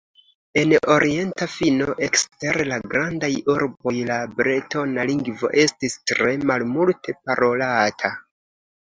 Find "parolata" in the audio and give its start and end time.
7.25-8.17